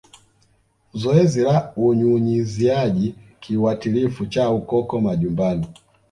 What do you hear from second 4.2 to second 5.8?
cha Ukoko majumbani